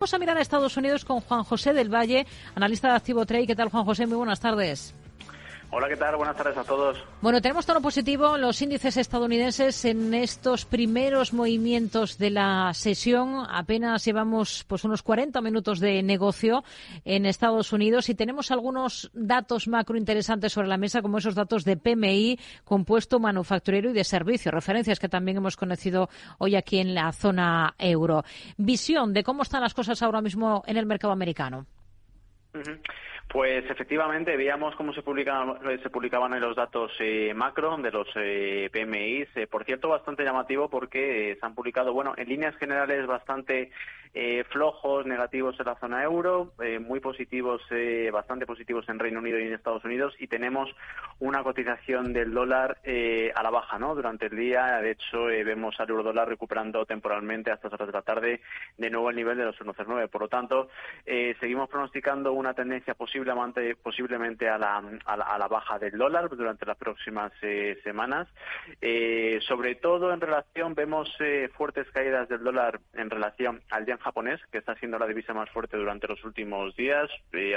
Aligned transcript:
Vamos 0.00 0.14
a 0.14 0.18
mirar 0.18 0.38
a 0.38 0.40
Estados 0.40 0.78
Unidos 0.78 1.04
con 1.04 1.20
Juan 1.20 1.44
José 1.44 1.74
del 1.74 1.92
Valle, 1.94 2.26
analista 2.54 2.88
de 2.88 2.94
Activo 2.94 3.26
Trade. 3.26 3.46
¿Qué 3.46 3.54
tal, 3.54 3.68
Juan 3.68 3.84
José? 3.84 4.06
Muy 4.06 4.16
buenas 4.16 4.40
tardes. 4.40 4.94
Hola, 5.72 5.88
¿qué 5.88 5.96
tal? 5.96 6.16
Buenas 6.16 6.36
tardes 6.36 6.56
a 6.56 6.64
todos. 6.64 6.98
Bueno, 7.20 7.40
tenemos 7.40 7.64
tono 7.64 7.80
positivo 7.80 8.36
los 8.36 8.60
índices 8.60 8.96
estadounidenses 8.96 9.84
en 9.84 10.12
estos 10.14 10.64
primeros 10.64 11.32
movimientos 11.32 12.18
de 12.18 12.30
la 12.30 12.72
sesión. 12.74 13.46
Apenas 13.48 14.04
llevamos 14.04 14.64
pues 14.66 14.82
unos 14.82 15.04
40 15.04 15.40
minutos 15.40 15.78
de 15.78 16.02
negocio 16.02 16.64
en 17.04 17.24
Estados 17.24 17.72
Unidos 17.72 18.08
y 18.08 18.16
tenemos 18.16 18.50
algunos 18.50 19.12
datos 19.14 19.68
macro 19.68 19.96
interesantes 19.96 20.52
sobre 20.52 20.66
la 20.66 20.76
mesa, 20.76 21.02
como 21.02 21.18
esos 21.18 21.36
datos 21.36 21.64
de 21.64 21.76
PMI, 21.76 22.40
compuesto 22.64 23.20
manufacturero 23.20 23.90
y 23.90 23.92
de 23.92 24.02
servicio, 24.02 24.50
referencias 24.50 24.98
que 24.98 25.08
también 25.08 25.36
hemos 25.36 25.56
conocido 25.56 26.08
hoy 26.38 26.56
aquí 26.56 26.78
en 26.78 26.96
la 26.96 27.12
zona 27.12 27.76
euro. 27.78 28.24
Visión 28.56 29.12
de 29.12 29.22
cómo 29.22 29.44
están 29.44 29.60
las 29.60 29.74
cosas 29.74 30.02
ahora 30.02 30.20
mismo 30.20 30.64
en 30.66 30.76
el 30.76 30.86
mercado 30.86 31.12
americano. 31.12 31.66
Pues 33.32 33.64
efectivamente 33.70 34.36
veíamos 34.36 34.74
cómo 34.74 34.92
se 34.92 35.02
publicaban, 35.02 35.60
se 35.80 35.88
publicaban 35.88 36.38
los 36.40 36.56
datos 36.56 36.90
eh, 36.98 37.32
macro 37.32 37.76
de 37.76 37.92
los 37.92 38.08
eh, 38.16 38.68
PMI. 38.72 39.24
Eh, 39.36 39.46
por 39.46 39.64
cierto, 39.64 39.88
bastante 39.88 40.24
llamativo 40.24 40.68
porque 40.68 41.36
se 41.38 41.46
han 41.46 41.54
publicado, 41.54 41.92
bueno, 41.92 42.12
en 42.16 42.28
líneas 42.28 42.56
generales 42.56 43.06
bastante 43.06 43.70
flojos, 44.50 45.06
negativos 45.06 45.58
en 45.58 45.66
la 45.66 45.76
zona 45.76 46.02
euro, 46.02 46.52
muy 46.80 47.00
positivos, 47.00 47.62
bastante 48.12 48.46
positivos 48.46 48.88
en 48.88 48.98
Reino 48.98 49.20
Unido 49.20 49.38
y 49.38 49.46
en 49.46 49.52
Estados 49.52 49.84
Unidos 49.84 50.14
y 50.18 50.26
tenemos 50.26 50.68
una 51.20 51.42
cotización 51.42 52.12
del 52.12 52.32
dólar 52.34 52.78
a 53.34 53.42
la 53.42 53.50
baja, 53.50 53.78
¿no? 53.78 53.94
Durante 53.94 54.26
el 54.26 54.36
día, 54.36 54.80
de 54.80 54.92
hecho, 54.92 55.24
vemos 55.24 55.78
al 55.78 55.90
euro 55.90 56.02
dólar 56.02 56.28
recuperando 56.28 56.84
temporalmente 56.86 57.50
a 57.50 57.54
estas 57.54 57.72
horas 57.72 57.86
de 57.86 57.92
la 57.92 58.02
tarde 58.02 58.40
de 58.76 58.90
nuevo 58.90 59.10
el 59.10 59.16
nivel 59.16 59.38
de 59.38 59.44
los 59.44 59.58
1,09. 59.58 60.08
Por 60.08 60.22
lo 60.22 60.28
tanto, 60.28 60.68
seguimos 61.04 61.68
pronosticando 61.68 62.32
una 62.32 62.54
tendencia 62.54 62.94
posible 62.94 63.30
posiblemente 63.82 64.48
a 64.48 64.58
la, 64.58 64.82
a 65.04 65.38
la, 65.38 65.48
baja 65.48 65.78
del 65.78 65.96
dólar 65.96 66.28
durante 66.30 66.66
las 66.66 66.76
próximas 66.76 67.32
eh, 67.42 67.78
semanas. 67.82 68.28
Eh, 68.80 69.38
sobre 69.46 69.74
todo 69.74 70.12
en 70.12 70.20
relación, 70.20 70.74
vemos 70.74 71.08
eh, 71.20 71.48
fuertes 71.56 71.88
caídas 71.92 72.28
del 72.28 72.42
dólar 72.42 72.80
en 72.94 73.10
relación 73.10 73.62
al 73.70 73.86
yen 73.86 73.98
japonés, 74.00 74.40
que 74.50 74.58
está 74.58 74.74
siendo 74.74 74.98
la 74.98 75.06
divisa 75.06 75.32
más 75.32 75.48
fuerte 75.50 75.76
durante 75.76 76.08
los 76.08 76.22
últimos 76.24 76.74
días. 76.76 77.08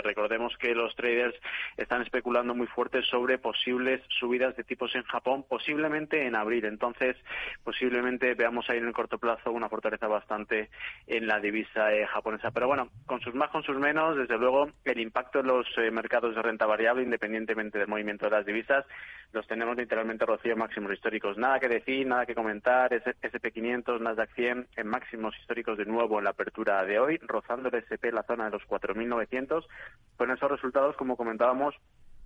recordemos 0.03 0.55
que 0.57 0.75
los 0.75 0.95
traders 0.95 1.35
están 1.77 2.01
especulando 2.01 2.53
muy 2.53 2.67
fuerte 2.67 3.01
sobre 3.03 3.37
posibles 3.37 4.01
subidas 4.19 4.55
de 4.55 4.63
tipos 4.63 4.93
en 4.95 5.03
Japón, 5.03 5.45
posiblemente 5.47 6.25
en 6.25 6.35
abril. 6.35 6.65
Entonces, 6.65 7.17
posiblemente 7.63 8.35
veamos 8.35 8.69
ahí 8.69 8.77
en 8.77 8.87
el 8.87 8.93
corto 8.93 9.17
plazo 9.17 9.51
una 9.51 9.69
fortaleza 9.69 10.07
bastante 10.07 10.69
en 11.07 11.27
la 11.27 11.39
divisa 11.39 11.89
japonesa. 12.07 12.51
Pero 12.51 12.67
bueno, 12.67 12.89
con 13.05 13.21
sus 13.21 13.33
más, 13.33 13.49
con 13.49 13.63
sus 13.63 13.77
menos, 13.77 14.17
desde 14.17 14.37
luego, 14.37 14.69
el 14.85 14.99
impacto 14.99 15.39
en 15.39 15.47
los 15.47 15.67
eh, 15.77 15.91
mercados 15.91 16.35
de 16.35 16.41
renta 16.41 16.65
variable, 16.65 17.03
independientemente 17.03 17.79
del 17.79 17.87
movimiento 17.87 18.25
de 18.25 18.31
las 18.31 18.45
divisas, 18.45 18.85
los 19.31 19.47
tenemos 19.47 19.75
literalmente 19.75 20.25
rocío 20.25 20.55
máximos 20.55 20.93
históricos. 20.93 21.37
Nada 21.37 21.59
que 21.59 21.67
decir, 21.67 22.05
nada 22.05 22.25
que 22.25 22.35
comentar. 22.35 22.91
SP500, 22.91 23.99
Nasdaq 23.99 24.33
100 24.35 24.67
en 24.75 24.87
máximos 24.87 25.35
históricos 25.39 25.77
de 25.77 25.85
nuevo 25.85 26.19
en 26.19 26.25
la 26.25 26.32
apertura 26.33 26.83
de 26.83 26.99
hoy, 26.99 27.17
rozando 27.17 27.69
el 27.69 27.75
SP 27.81 28.11
la 28.11 28.23
zona 28.23 28.45
de 28.45 28.51
los 28.51 28.63
4.900. 28.63 29.65
Con 30.17 30.31
esos 30.31 30.51
resultados, 30.51 30.95
como 30.97 31.17
comentábamos, 31.17 31.75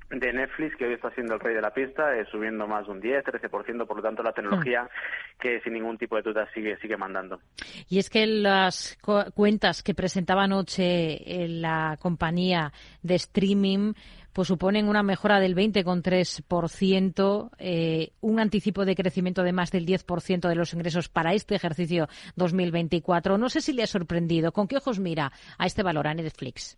de 0.10 0.34
Netflix, 0.34 0.76
que 0.78 0.86
hoy 0.86 0.94
está 0.94 1.12
siendo 1.12 1.34
el 1.34 1.40
rey 1.40 1.54
de 1.54 1.62
la 1.62 1.74
pista, 1.74 2.16
eh, 2.16 2.26
subiendo 2.32 2.66
más 2.66 2.86
de 2.86 2.94
un 2.94 3.02
10, 3.02 3.26
13%, 3.26 3.86
por 3.86 3.98
lo 3.98 4.04
tanto 4.04 4.24
la 4.24 4.32
tecnología 4.32 4.84
hmm. 4.84 5.40
que 5.40 5.60
sin 5.62 5.74
ningún 5.74 5.98
tipo 5.98 6.16
de 6.16 6.22
duda 6.22 6.48
sigue, 6.54 6.78
sigue 6.78 6.96
mandando. 6.96 7.42
Y 7.90 8.00
es 8.00 8.10
que 8.10 8.26
las 8.26 8.98
cuentas 9.34 9.84
que 9.84 9.94
presentaba 9.94 10.44
anoche 10.44 11.44
en 11.44 11.62
la 11.62 11.98
compañía 12.00 12.72
de 13.02 13.16
streaming 13.16 13.94
pues 14.38 14.48
suponen 14.50 14.88
una 14.88 15.02
mejora 15.02 15.40
del 15.40 15.56
20,3%, 15.56 17.50
eh, 17.58 18.12
un 18.22 18.40
anticipo 18.40 18.86
de 18.86 18.96
crecimiento 18.96 19.42
de 19.42 19.52
más 19.52 19.72
del 19.72 19.88
10% 19.88 20.48
de 20.48 20.54
los 20.54 20.76
ingresos 20.76 21.10
para 21.10 21.34
este 21.34 21.56
ejercicio 21.56 22.08
2024. 22.36 23.40
No 23.40 23.50
sé 23.50 23.62
si 23.62 23.74
le 23.74 23.82
ha 23.82 23.88
sorprendido. 23.88 24.52
¿Con 24.52 24.68
qué 24.68 24.78
ojos 24.78 25.00
mira 25.00 25.32
a 25.58 25.66
este 25.66 25.82
valor 25.82 26.06
a 26.08 26.14
Netflix? 26.14 26.78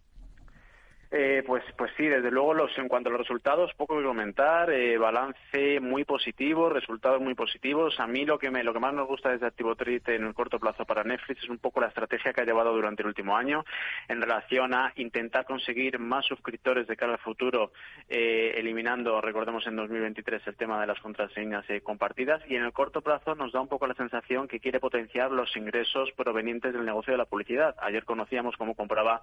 Eh, 1.12 1.44
pues, 1.48 1.64
pues 1.76 1.92
sí, 1.98 2.06
desde 2.06 2.30
luego 2.30 2.54
los, 2.54 2.78
en 2.78 2.88
cuanto 2.88 3.10
a 3.10 3.12
los 3.12 3.22
resultados, 3.22 3.74
poco 3.74 3.98
que 3.98 4.04
comentar, 4.04 4.70
eh, 4.70 4.96
balance 5.00 5.80
muy 5.80 6.04
positivo, 6.04 6.70
resultados 6.70 7.20
muy 7.20 7.34
positivos. 7.34 8.00
A 8.00 8.06
mí 8.06 8.26
lo 8.26 8.38
que 8.38 8.52
me, 8.52 8.64
lo 8.64 8.74
que 8.74 8.80
más 8.80 8.94
nos 8.94 9.08
gusta 9.08 9.32
desde 9.32 9.48
Activo 9.48 9.76
Trade 9.76 10.04
en 10.16 10.28
el 10.28 10.36
corto 10.36 10.60
plazo 10.60 10.86
para 10.86 11.04
Netflix 11.04 11.42
es 11.44 11.50
un 11.50 11.58
poco 11.58 11.82
la 11.82 11.88
estrategia 11.88 12.32
que 12.32 12.42
ha 12.42 12.46
llevado 12.46 12.74
durante 12.74 13.02
el 13.02 13.08
último 13.08 13.36
año 13.36 13.66
en 14.08 14.22
relación 14.22 14.76
a 14.76 14.94
intentar 14.98 15.46
conseguir 15.46 15.98
más 15.98 16.28
suscriptores 16.28 16.86
de 16.86 16.96
cara 16.96 17.14
al 17.14 17.20
futuro, 17.20 17.72
eh, 18.08 18.54
eliminando, 18.58 19.20
recordemos 19.20 19.66
en 19.66 19.78
2023 19.78 20.46
el 20.46 20.56
tema 20.58 20.80
de 20.80 20.86
las 20.86 21.00
contraseñas 21.00 21.66
compartidas 21.82 22.44
y 22.48 22.56
en 22.56 22.64
el 22.64 22.72
corto 22.72 23.02
plazo 23.02 23.34
nos 23.34 23.52
da 23.52 23.62
un 23.62 23.68
poco 23.68 23.88
la 23.88 23.96
sensación 23.96 24.48
que 24.48 24.60
quiere 24.60 24.80
potenciar 24.80 25.32
los 25.32 25.56
ingresos 25.58 26.12
provenientes 26.12 26.72
del 26.72 26.86
negocio 26.86 27.14
de 27.14 27.18
la 27.18 27.26
publicidad. 27.26 27.76
Ayer 27.80 28.06
conocíamos 28.06 28.56
cómo 28.58 28.76
compraba 28.76 29.22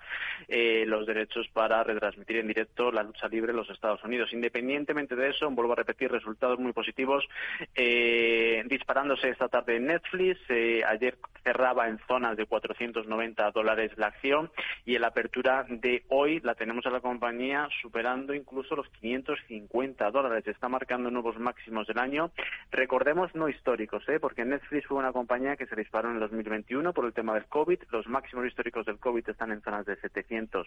los 0.49 1.07
derechos 1.07 1.49
para 1.53 1.76
retransmitir 1.85 2.37
en 2.39 2.49
directo 2.49 2.91
la 2.91 3.03
lucha 3.03 3.29
libre 3.29 3.51
en 3.51 3.57
los 3.57 3.71
Estados 3.71 4.03
Unidos. 4.05 4.33
Independientemente 4.33 5.17
de 5.17 5.31
eso, 5.31 5.51
vuelvo 5.51 5.73
a 5.73 5.77
repetir, 5.77 6.11
resultados 6.11 6.59
muy 6.59 6.73
positivos. 6.73 7.27
Eh, 7.75 8.63
disparándose 8.67 9.31
esta 9.31 9.49
tarde 9.49 9.77
en 9.77 9.87
Netflix, 9.87 10.39
eh, 10.49 10.83
ayer 10.87 11.17
cerraba 11.47 11.89
en 11.89 12.01
zonas 12.09 12.37
de 12.37 12.45
490 12.45 13.53
dólares 13.53 13.93
la 13.97 14.09
acción 14.09 14.51
y 14.85 14.97
en 14.97 15.03
la 15.03 15.09
apertura 15.09 15.65
de 15.69 16.05
hoy 16.09 16.41
la 16.41 16.57
tenemos 16.57 16.85
a 16.87 16.91
la 16.91 17.01
compañía 17.01 17.69
superando 17.81 18.35
incluso 18.35 18.75
los 18.75 18.89
550 19.01 20.11
dólares. 20.11 20.45
Está 20.49 20.69
marcando 20.69 21.09
nuevos 21.09 21.39
máximos 21.39 21.87
del 21.87 22.01
año. 22.01 22.33
Recordemos 22.73 23.33
no 23.37 23.49
históricos, 23.49 24.03
¿eh? 24.09 24.19
porque 24.19 24.45
Netflix 24.45 24.89
fue 24.89 24.99
una 24.99 25.13
compañía 25.13 25.57
que 25.57 25.67
se 25.67 25.77
disparó 25.77 26.09
en 26.09 26.15
el 26.15 26.21
2021 26.21 26.93
por 26.93 27.05
el 27.05 27.13
tema 27.13 27.35
del 27.35 27.45
COVID. 27.45 27.79
Los 27.93 28.09
máximos 28.09 28.45
históricos 28.47 28.85
del 28.85 28.99
COVID 28.99 29.29
están 29.29 29.53
en 29.53 29.63
zonas 29.63 29.87
de 29.87 29.95
700 29.97 30.67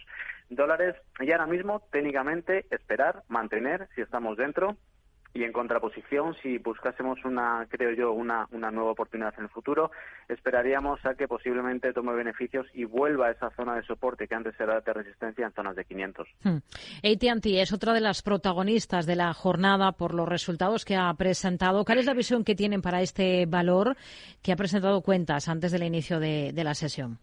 dólares 0.49 0.95
y 1.19 1.29
ahora 1.33 1.45
mismo, 1.45 1.81
técnicamente, 1.91 2.67
esperar, 2.71 3.23
mantener, 3.27 3.89
si 3.95 4.01
estamos 4.01 4.37
dentro, 4.37 4.77
y 5.33 5.43
en 5.43 5.51
contraposición, 5.51 6.35
si 6.41 6.57
buscásemos 6.57 7.23
una, 7.23 7.67
creo 7.69 7.91
yo, 7.91 8.11
una, 8.11 8.47
nueva 8.51 8.91
oportunidad 8.91 9.33
en 9.37 9.43
el 9.43 9.49
futuro, 9.49 9.91
esperaríamos 10.27 11.05
a 11.05 11.13
que 11.13 11.27
posiblemente 11.27 11.93
tome 11.93 12.13
beneficios 12.13 12.65
y 12.73 12.85
vuelva 12.85 13.27
a 13.27 13.31
esa 13.31 13.49
zona 13.51 13.75
de 13.75 13.83
soporte 13.83 14.27
que 14.27 14.35
antes 14.35 14.59
era 14.59 14.81
de 14.81 14.93
resistencia 14.93 15.45
en 15.45 15.53
zonas 15.53 15.75
de 15.75 15.85
500. 15.85 16.27
Hmm. 16.43 16.57
AT&T 17.03 17.61
es 17.61 17.71
otra 17.71 17.93
de 17.93 18.01
las 18.01 18.21
protagonistas 18.21 19.05
de 19.05 19.15
la 19.15 19.33
jornada 19.33 19.91
por 19.91 20.13
los 20.13 20.27
resultados 20.27 20.83
que 20.83 20.95
ha 20.95 21.13
presentado. 21.13 21.85
¿Cuál 21.85 21.99
es 21.99 22.05
la 22.05 22.13
visión 22.13 22.43
que 22.43 22.55
tienen 22.55 22.81
para 22.81 23.01
este 23.01 23.45
valor 23.45 23.95
que 24.41 24.51
ha 24.51 24.55
presentado 24.55 25.01
cuentas 25.01 25.47
antes 25.47 25.71
del 25.71 25.83
inicio 25.83 26.19
de 26.19 26.63
la 26.63 26.73
sesión? 26.73 27.19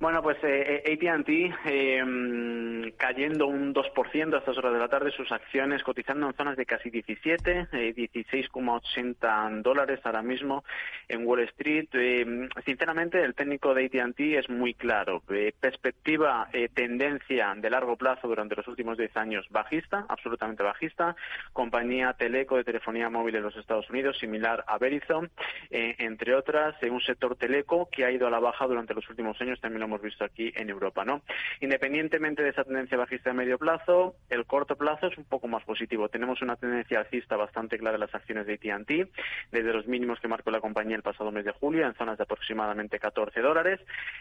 Bueno, 0.00 0.22
pues 0.22 0.38
eh, 0.42 0.82
eh 0.86 1.08
AT&T 1.10 1.54
eh, 1.66 2.92
cayendo 2.96 3.46
un 3.48 3.74
2% 3.74 4.34
a 4.34 4.38
estas 4.38 4.56
horas 4.56 4.72
de 4.72 4.78
la 4.78 4.88
tarde, 4.88 5.10
sus 5.10 5.30
acciones 5.30 5.82
cotizando 5.82 6.26
en 6.26 6.32
zonas 6.32 6.56
de 6.56 6.64
casi 6.64 6.88
17, 6.88 7.68
eh, 7.70 7.94
16,80 7.94 9.60
dólares 9.60 10.00
ahora 10.04 10.22
mismo 10.22 10.64
en 11.06 11.26
Wall 11.26 11.40
Street. 11.40 11.88
Eh, 11.92 12.48
sinceramente, 12.64 13.22
el 13.22 13.34
técnico 13.34 13.74
de 13.74 13.84
AT&T 13.84 14.38
es 14.38 14.48
muy 14.48 14.72
claro. 14.72 15.22
Eh, 15.28 15.52
perspectiva, 15.60 16.48
tendencia 16.72 17.54
de 17.54 17.68
largo 17.68 17.96
plazo 17.96 18.26
durante 18.26 18.56
los 18.56 18.66
últimos 18.68 18.96
10 18.96 19.14
años 19.18 19.46
bajista, 19.50 20.06
absolutamente 20.08 20.62
bajista. 20.62 21.14
Compañía 21.52 22.14
teleco 22.14 22.56
de 22.56 22.64
telefonía 22.64 23.10
móvil 23.10 23.36
en 23.36 23.42
los 23.42 23.56
Estados 23.56 23.90
Unidos, 23.90 24.18
similar 24.18 24.64
a 24.66 24.78
Verizon, 24.78 25.30
entre 25.70 26.34
otras, 26.34 26.74
un 26.82 27.00
sector 27.02 27.36
teleco 27.36 27.88
que 27.90 28.06
ha 28.06 28.10
ido 28.10 28.26
a 28.26 28.30
la 28.30 28.40
baja 28.40 28.66
durante 28.66 28.94
los 28.94 29.08
últimos 29.10 29.38
años, 29.40 29.60
también 29.60 29.89
hemos 29.90 30.02
visto 30.02 30.24
aquí 30.24 30.52
en 30.54 30.70
Europa, 30.70 31.04
¿no? 31.04 31.22
Independientemente 31.60 32.42
de 32.42 32.50
esa 32.50 32.64
tendencia 32.64 32.96
bajista 32.96 33.30
de 33.30 33.36
medio 33.36 33.58
plazo, 33.58 34.14
el 34.28 34.46
corto 34.46 34.76
plazo 34.76 35.08
es 35.08 35.18
un 35.18 35.24
poco 35.24 35.48
más 35.48 35.64
positivo. 35.64 36.08
Tenemos 36.08 36.40
una 36.42 36.56
tendencia 36.56 37.00
alcista 37.00 37.36
bastante 37.36 37.76
clara 37.76 37.96
en 37.96 38.00
las 38.00 38.14
acciones 38.14 38.46
de 38.46 38.54
AT&T, 38.54 39.08
desde 39.50 39.72
los 39.72 39.86
mínimos 39.86 40.20
que 40.20 40.28
marcó 40.28 40.50
la 40.50 40.60
compañía 40.60 40.96
el 40.96 41.02
pasado 41.02 41.32
mes 41.32 41.44
de 41.44 41.52
julio, 41.52 41.86
en 41.86 41.94
zonas 41.94 42.18
de 42.18 42.24
aproximadamente 42.24 42.98
14 43.00 43.40
dólares, 43.40 43.80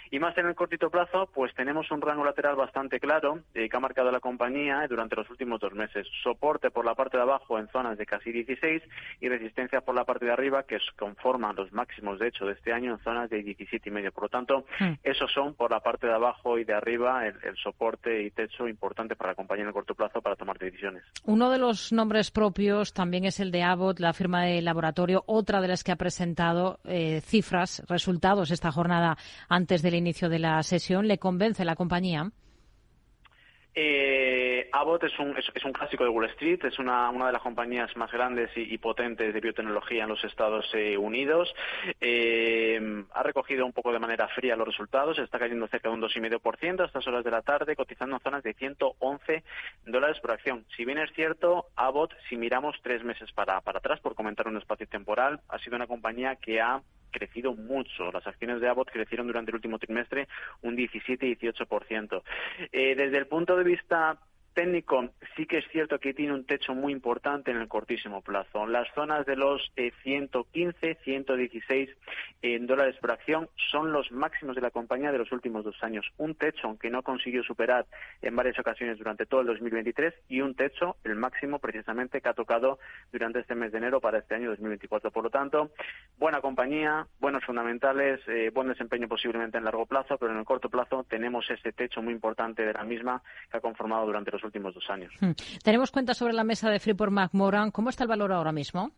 y 0.10 0.20
más 0.20 0.36
en 0.38 0.48
el 0.48 0.56
cortito 0.56 0.90
plazo, 0.90 1.30
pues 1.34 1.54
tenemos 1.54 1.92
un 1.92 2.02
rango 2.02 2.26
lateral 2.26 2.56
bastante 2.56 3.00
claro 3.00 3.42
eh, 3.54 3.70
que 3.70 3.78
ha 3.78 3.80
marcado 3.80 4.12
la 4.12 4.20
compañía 4.20 4.88
durante 4.88 5.16
los 5.16 5.30
últimos 5.30 5.60
dos 5.60 5.74
meses. 5.74 6.08
Soporte 6.24 6.72
por 6.72 6.86
la 6.86 6.96
parte 6.96 7.18
de 7.18 7.24
abajo 7.24 7.60
en 7.60 7.68
zonas 7.68 7.98
de 7.98 8.06
casi 8.08 8.32
16 8.32 8.82
y 9.22 9.30
resistencia 9.30 9.82
por 9.82 9.94
la 9.94 10.06
parte 10.06 10.26
de 10.26 10.32
arriba 10.32 10.64
que 10.64 10.80
conforman 10.98 11.56
los 11.56 11.72
máximos, 11.72 12.18
de 12.18 12.28
hecho, 12.28 12.46
de 12.46 12.54
este 12.54 12.74
año 12.74 12.94
en 12.94 13.00
zonas 13.00 13.30
de 13.30 13.44
17 13.44 13.88
y 13.88 13.92
medio. 13.92 14.12
Por 14.12 14.24
lo 14.24 14.30
tanto, 14.30 14.66
hmm. 14.80 14.94
esos 15.04 15.32
son 15.32 15.54
por 15.60 15.72
la 15.72 15.82
parte 15.82 16.08
de 16.08 16.14
abajo 16.14 16.58
y 16.58 16.64
de 16.64 16.74
arriba 16.74 17.28
el, 17.28 17.58
soporte 17.62 18.24
y 18.24 18.32
techo 18.32 18.70
importante 18.70 19.18
para 19.18 19.32
la 19.32 19.36
compañía 19.36 19.64
en 19.64 19.68
el 19.68 19.74
corto 19.74 19.94
plazo 19.94 20.22
para 20.22 20.38
tomar 20.38 20.58
decisiones. 20.58 21.04
Uno 21.26 21.50
de 21.50 21.58
los 21.58 21.92
nombres 21.92 22.32
propios 22.32 22.94
también 22.94 23.26
es 23.26 23.42
el 23.42 23.52
de 23.52 23.64
Abbott, 23.64 24.00
la 24.00 24.14
firma 24.14 24.46
de 24.46 24.62
laboratorio, 24.62 25.26
otra 25.28 25.60
de 25.60 25.68
las 25.68 25.84
que 25.84 25.92
ha 25.92 25.98
presentado 25.98 26.80
eh, 26.86 27.20
cifras, 27.20 27.84
resultados 27.90 28.52
esta 28.52 28.72
jornada 28.72 29.18
antes 29.50 29.82
del 29.82 29.96
inicio 29.96 30.30
de 30.30 30.40
la 30.40 30.64
sesión. 30.64 31.10
¿Le 31.10 31.18
convence 31.18 31.66
la 31.66 31.76
compañía? 31.76 32.32
Eh, 33.76 34.49
Abbott 34.72 35.04
es 35.04 35.18
un, 35.20 35.36
es, 35.38 35.66
un 35.66 35.74
clásico 35.74 36.04
de 36.04 36.10
Wall 36.10 36.26
Street, 36.32 36.64
es 36.64 36.80
una, 36.80 37.12
de 37.12 37.32
las 37.32 37.42
compañías 37.42 37.96
más 37.96 38.12
grandes 38.12 38.50
y, 38.56 38.78
potentes 38.78 39.34
de 39.34 39.40
biotecnología 39.40 40.04
en 40.04 40.10
los 40.10 40.24
Estados 40.24 40.66
eh, 40.74 40.98
Unidos. 40.98 41.54
Eh, 42.00 43.06
ha 43.14 43.24
recogido 43.24 43.66
un 43.66 43.74
poco 43.74 43.92
de 43.92 44.00
manera 44.00 44.28
fría 44.30 44.56
los 44.56 44.68
resultados, 44.68 45.20
está 45.20 45.40
cayendo 45.40 45.68
cerca 45.68 45.90
de 45.90 45.96
un 45.96 46.02
2,5% 46.02 46.82
a 46.82 46.86
estas 46.86 47.08
horas 47.08 47.24
de 47.24 47.32
la 47.32 47.42
tarde, 47.42 47.76
cotizando 47.76 48.16
en 48.16 48.22
zonas 48.22 48.44
de 48.44 48.54
111 48.54 49.44
dólares 49.86 50.20
por 50.20 50.32
acción. 50.32 50.66
Si 50.76 50.86
bien 50.86 50.98
es 50.98 51.12
cierto, 51.14 51.68
Abbott, 51.76 52.14
si 52.30 52.38
miramos 52.38 52.76
tres 52.82 53.04
meses 53.04 53.32
para, 53.32 53.62
para 53.62 53.80
atrás, 53.80 54.00
por 54.00 54.16
comentar 54.16 54.48
un 54.48 54.58
espacio 54.58 54.88
temporal, 54.88 55.42
ha 55.50 55.60
sido 55.60 55.76
una 55.76 55.88
compañía 55.88 56.36
que 56.36 56.62
ha 56.62 56.82
crecido 57.10 57.54
mucho. 57.54 58.12
Las 58.12 58.26
acciones 58.28 58.62
de 58.62 58.70
Abbott 58.70 58.92
crecieron 58.92 59.28
durante 59.28 59.52
el 59.52 59.56
último 59.56 59.80
trimestre 59.80 60.28
un 60.62 60.76
17-18%. 60.78 62.22
Eh, 62.72 62.96
desde 62.96 63.18
el 63.18 63.28
punto 63.28 63.56
de 63.58 63.64
vista 63.64 64.20
técnico 64.54 65.10
sí 65.36 65.46
que 65.46 65.60
es 65.60 65.66
cierto 65.72 66.00
que 66.00 66.14
tiene 66.14 66.34
un 66.34 66.46
techo 66.46 66.74
muy 66.74 66.94
importante 66.94 67.52
en 67.52 67.58
el 67.58 67.68
cortísimo 67.68 68.22
plazo. 68.22 68.68
Las 68.68 68.88
zonas 68.94 69.26
de 69.26 69.36
los 69.36 69.72
115, 70.04 70.98
116 71.04 71.90
dólares 72.62 72.96
por 73.02 73.12
acción 73.12 73.50
son 73.72 73.92
los 73.92 74.12
máximos 74.12 74.56
de 74.56 74.62
la 74.62 74.72
compañía 74.72 75.12
de 75.12 75.18
los 75.18 75.32
últimos 75.32 75.64
dos 75.64 75.82
años. 75.82 76.06
Un 76.18 76.36
techo 76.36 76.78
que 76.80 76.90
no 76.90 77.04
consiguió 77.04 77.44
superar 77.44 77.86
en 78.22 78.36
varias 78.36 78.60
ocasiones 78.60 78.98
durante 78.98 79.26
todo 79.26 79.42
el 79.42 79.48
2023 79.48 80.14
y 80.30 80.42
un 80.42 80.56
techo, 80.56 80.98
el 81.04 81.16
máximo 81.16 81.60
precisamente 81.60 82.22
que 82.22 82.30
ha 82.30 82.34
tocado 82.34 82.80
durante 83.12 83.40
este 83.40 83.56
mes 83.56 83.72
de 83.72 83.78
enero 83.78 84.00
para 84.00 84.20
este 84.20 84.36
año 84.36 84.50
2024. 84.50 85.12
Por 85.12 85.24
lo 85.24 85.30
tanto, 85.30 85.72
buena 86.20 86.42
compañía, 86.42 87.08
buenos 87.20 87.44
fundamentales, 87.46 88.20
eh, 88.28 88.52
buen 88.54 88.68
desempeño 88.68 89.08
posiblemente 89.08 89.58
en 89.58 89.64
largo 89.64 89.86
plazo, 89.86 90.18
pero 90.18 90.34
en 90.34 90.40
el 90.40 90.46
corto 90.46 90.70
plazo 90.70 91.06
tenemos 91.06 91.50
ese 91.50 91.72
techo 91.72 92.02
muy 92.02 92.14
importante 92.14 92.66
de 92.66 92.74
la 92.74 92.84
misma 92.84 93.24
que 93.50 93.58
ha 93.58 93.62
conformado 93.62 94.06
durante 94.06 94.32
los 94.32 94.44
últimos 94.44 94.74
dos 94.74 94.88
años. 94.90 95.14
Hmm. 95.22 95.32
Tenemos 95.64 95.92
cuenta 95.92 96.14
sobre 96.14 96.34
la 96.34 96.44
mesa 96.44 96.70
de 96.70 96.80
Freeport 96.80 97.12
McMoran. 97.12 97.72
¿Cómo 97.72 97.90
está 97.90 98.04
el 98.04 98.10
valor 98.10 98.34
ahora 98.34 98.52
mismo? 98.52 98.92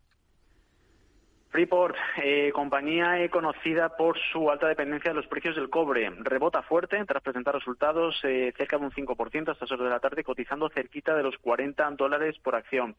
Freeport, 1.51 1.97
eh, 2.23 2.50
compañía 2.53 3.29
conocida 3.29 3.97
por 3.97 4.17
su 4.31 4.50
alta 4.50 4.69
dependencia 4.69 5.12
de 5.12 5.15
los 5.15 5.27
precios 5.27 5.56
del 5.57 5.69
cobre, 5.69 6.09
rebota 6.09 6.62
fuerte 6.62 7.03
tras 7.06 7.21
presentar 7.21 7.53
resultados 7.53 8.17
eh, 8.24 8.53
cerca 8.56 8.77
de 8.77 8.85
un 8.85 8.91
5% 8.91 9.50
a 9.50 9.51
estas 9.51 9.69
horas 9.69 9.83
de 9.83 9.89
la 9.89 10.00
tarde, 10.00 10.24
cotizando 10.24 10.69
cerquita 10.69 11.13
de 11.13 11.24
los 11.24 11.38
40 11.39 11.91
dólares 11.91 12.38
por 12.41 12.56
acción. 12.56 12.95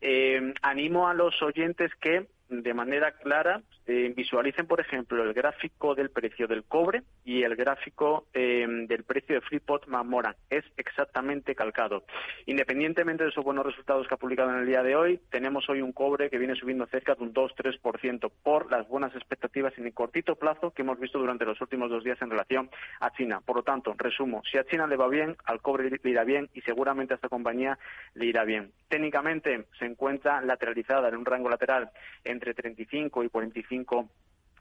Eh, 0.00 0.54
animo 0.62 1.06
a 1.06 1.14
los 1.14 1.40
oyentes 1.40 1.94
que 2.00 2.26
de 2.48 2.74
manera 2.74 3.12
clara 3.12 3.62
eh, 3.86 4.12
visualicen, 4.16 4.66
por 4.66 4.80
ejemplo, 4.80 5.22
el 5.22 5.34
gráfico 5.34 5.94
del 5.94 6.10
precio 6.10 6.46
del 6.46 6.64
cobre 6.64 7.02
y 7.24 7.42
el 7.42 7.56
gráfico 7.56 8.26
eh, 8.32 8.66
del 8.88 9.04
precio 9.04 9.34
de 9.34 9.40
Freeport 9.42 9.86
Mamora. 9.88 10.36
Es 10.48 10.64
exactamente 10.76 11.54
calcado. 11.54 12.04
Independientemente 12.46 13.24
de 13.24 13.30
esos 13.30 13.44
buenos 13.44 13.66
resultados 13.66 14.06
que 14.06 14.14
ha 14.14 14.18
publicado 14.18 14.50
en 14.50 14.60
el 14.60 14.66
día 14.66 14.82
de 14.82 14.96
hoy, 14.96 15.20
tenemos 15.30 15.68
hoy 15.68 15.82
un 15.82 15.92
cobre 15.92 16.30
que 16.30 16.38
viene 16.38 16.54
subiendo 16.54 16.86
cerca 16.86 17.14
de 17.14 17.22
un 17.22 17.34
2-3% 17.34 18.30
por 18.42 18.70
las 18.70 18.88
buenas 18.88 19.14
expectativas 19.14 19.76
en 19.78 19.86
el 19.86 19.94
cortito 19.94 20.36
plazo 20.36 20.70
que 20.70 20.82
hemos 20.82 20.98
visto 20.98 21.18
durante 21.18 21.44
los 21.44 21.60
últimos 21.60 21.90
dos 21.90 22.04
días 22.04 22.20
en 22.22 22.30
relación 22.30 22.70
a 23.00 23.10
China. 23.12 23.40
Por 23.44 23.56
lo 23.56 23.62
tanto, 23.62 23.94
resumo, 23.98 24.42
si 24.50 24.58
a 24.58 24.64
China 24.64 24.86
le 24.86 24.96
va 24.96 25.08
bien, 25.08 25.36
al 25.44 25.60
cobre 25.60 25.90
le 25.90 26.10
irá 26.10 26.24
bien 26.24 26.48
y 26.54 26.60
seguramente 26.62 27.14
a 27.14 27.16
esta 27.16 27.28
compañía 27.28 27.78
le 28.14 28.26
irá 28.26 28.44
bien. 28.44 28.72
Técnicamente 28.88 29.66
se 29.78 29.86
encuentra 29.86 30.40
lateralizada 30.40 31.08
en 31.08 31.16
un 31.16 31.24
rango 31.24 31.48
lateral 31.48 31.90
entre 32.34 32.52
35 32.52 33.24
y 33.24 33.28
45 33.28 34.08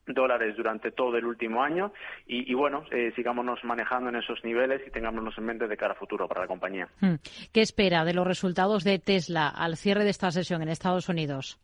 dólares 0.07 0.55
durante 0.57 0.91
todo 0.91 1.17
el 1.17 1.25
último 1.25 1.63
año 1.63 1.93
y, 2.27 2.53
bueno, 2.53 2.83
eh, 2.91 3.11
sigámonos 3.15 3.63
manejando 3.63 4.09
en 4.09 4.17
esos 4.17 4.43
niveles 4.43 4.81
y 4.85 4.91
tengámonos 4.91 5.37
en 5.37 5.45
mente 5.45 5.67
de 5.67 5.77
cara 5.77 5.93
a 5.93 5.95
futuro 5.95 6.27
para 6.27 6.41
la 6.41 6.47
compañía. 6.47 6.89
Hmm. 6.99 7.15
¿Qué 7.51 7.61
espera 7.61 8.03
de 8.03 8.13
los 8.13 8.27
resultados 8.27 8.83
de 8.83 8.99
Tesla 8.99 9.47
al 9.47 9.77
cierre 9.77 10.03
de 10.03 10.09
esta 10.09 10.31
sesión 10.31 10.61
en 10.61 10.69
Estados 10.69 11.09
Unidos? 11.09 11.59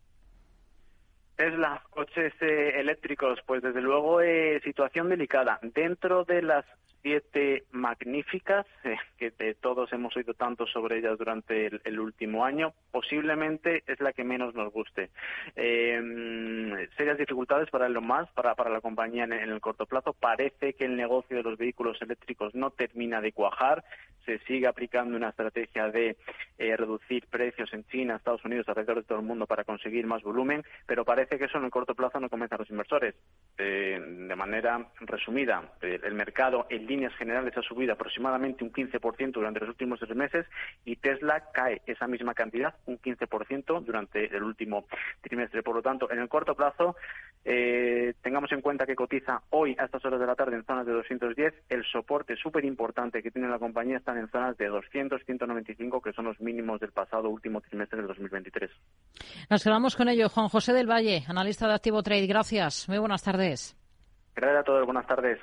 Tesla, 1.39 1.81
coches 1.91 2.33
eh, 2.41 2.73
eléctricos, 2.81 3.39
pues 3.45 3.63
desde 3.63 3.79
luego 3.79 4.19
eh, 4.19 4.59
situación 4.61 5.07
delicada. 5.07 5.57
Dentro 5.61 6.25
de 6.25 6.41
las 6.41 6.65
siete 7.01 7.63
magníficas, 7.71 8.65
eh, 8.83 8.97
que 9.17 9.31
todos 9.55 9.91
hemos 9.93 10.15
oído 10.15 10.33
tanto 10.33 10.65
sobre 10.67 10.99
ellas 10.99 11.17
durante 11.17 11.67
el, 11.83 11.99
último 11.99 12.45
año, 12.45 12.73
posiblemente 12.91 13.83
es 13.87 13.99
la 13.99 14.13
que 14.13 14.23
menos 14.23 14.53
nos 14.53 14.71
guste. 14.71 15.09
Eh, 15.55 16.87
serias 16.97 17.17
dificultades 17.17 17.69
para 17.69 17.89
lo 17.89 18.01
más, 18.01 18.29
para, 18.31 18.55
para 18.55 18.69
la 18.69 18.81
compañía 18.81 19.23
en, 19.25 19.33
el 19.33 19.61
corto 19.61 19.85
plazo. 19.85 20.13
Parece 20.13 20.73
que 20.73 20.85
el 20.85 20.95
negocio 20.95 21.37
de 21.37 21.43
los 21.43 21.57
vehículos 21.57 22.01
eléctricos 22.01 22.55
no 22.55 22.71
termina 22.71 23.21
de 23.21 23.31
cuajar. 23.31 23.83
Se 24.25 24.39
sigue 24.39 24.67
aplicando 24.67 25.15
una 25.15 25.29
estrategia 25.29 25.89
de 25.89 26.17
eh, 26.57 26.77
reducir 26.77 27.27
precios 27.27 27.73
en 27.73 27.85
China, 27.85 28.15
Estados 28.15 28.45
Unidos, 28.45 28.67
alrededor 28.67 28.97
de 28.97 29.03
todo 29.03 29.19
el 29.19 29.25
mundo 29.25 29.47
para 29.47 29.63
conseguir 29.63 30.05
más 30.05 30.21
volumen, 30.23 30.63
pero 30.85 31.05
parece 31.05 31.28
que 31.37 31.45
eso 31.45 31.57
en 31.57 31.65
el 31.65 31.71
corto 31.71 31.95
plazo 31.95 32.19
no 32.19 32.29
convence 32.29 32.57
los 32.57 32.69
inversores. 32.69 33.15
de 33.57 34.35
manera 34.35 34.87
resumida, 35.01 35.73
el 35.81 36.13
mercado, 36.13 36.65
el 36.69 36.85
líneas 36.89 37.13
generales 37.15 37.55
ha 37.55 37.61
subido 37.61 37.93
aproximadamente 37.93 38.63
un 38.63 38.73
15% 38.73 39.31
durante 39.33 39.59
los 39.59 39.69
últimos 39.69 39.99
tres 39.99 40.15
meses 40.15 40.45
y 40.85 40.95
Tesla 40.95 41.51
cae 41.53 41.81
esa 41.85 42.07
misma 42.07 42.33
cantidad, 42.33 42.73
un 42.85 42.99
15% 42.99 43.83
durante 43.83 44.35
el 44.35 44.43
último 44.43 44.85
trimestre. 45.21 45.61
Por 45.61 45.75
lo 45.75 45.81
tanto, 45.81 46.11
en 46.11 46.19
el 46.19 46.27
corto 46.27 46.55
plazo, 46.55 46.95
eh, 47.45 48.13
tengamos 48.21 48.51
en 48.51 48.61
cuenta 48.61 48.85
que 48.85 48.95
cotiza 48.95 49.41
hoy 49.51 49.75
a 49.79 49.85
estas 49.85 50.03
horas 50.05 50.19
de 50.19 50.25
la 50.25 50.35
tarde 50.35 50.55
en 50.55 50.65
zonas 50.65 50.85
de 50.85 50.93
210. 50.93 51.53
El 51.69 51.85
soporte 51.85 52.35
súper 52.35 52.65
importante 52.65 53.21
que 53.21 53.31
tiene 53.31 53.47
la 53.47 53.59
compañía 53.59 53.97
están 53.97 54.17
en 54.17 54.29
zonas 54.29 54.57
de 54.57 54.67
200, 54.67 55.23
195, 55.25 56.01
que 56.01 56.13
son 56.13 56.25
los 56.25 56.39
mínimos 56.41 56.79
del 56.79 56.91
pasado 56.91 57.29
último 57.29 57.61
trimestre 57.61 57.97
del 57.97 58.07
2023. 58.07 58.69
Nos 59.49 59.63
quedamos 59.63 59.95
con 59.95 60.09
ello. 60.09 60.29
Juan 60.29 60.49
José 60.49 60.73
del 60.73 60.89
Valle, 60.89 61.18
analista 61.27 61.67
de 61.67 61.73
Activo 61.73 62.03
Trade. 62.03 62.27
Gracias. 62.27 62.87
Muy 62.87 62.99
buenas 62.99 63.23
tardes. 63.23 63.75
Gracias 64.35 64.61
a 64.61 64.63
todos. 64.63 64.85
Buenas 64.85 65.07
tardes. 65.07 65.39